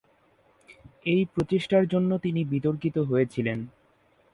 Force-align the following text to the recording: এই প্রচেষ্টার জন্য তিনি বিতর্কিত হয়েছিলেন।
এই 1.05 1.21
প্রচেষ্টার 1.25 1.83
জন্য 1.87 2.11
তিনি 2.17 2.41
বিতর্কিত 2.43 2.97
হয়েছিলেন। 3.09 3.59